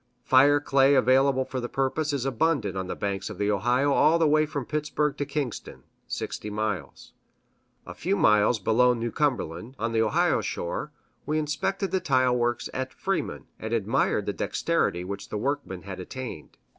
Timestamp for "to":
5.17-5.27